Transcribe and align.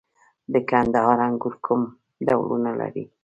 د 0.53 0.55
کندهار 0.69 1.17
انګور 1.27 1.55
کوم 1.65 1.81
ډولونه 2.27 2.71
لري؟ 2.81 3.05